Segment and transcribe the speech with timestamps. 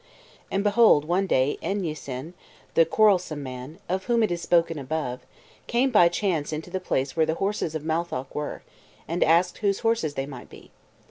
[0.49, 2.33] And, behold, one day Evnissyen,
[2.73, 5.19] the quarrelsome man, of whom it is spoken above,
[5.67, 8.63] came by chance into the place where the horses of Matholch were,
[9.07, 10.71] and asked whose horses they might be.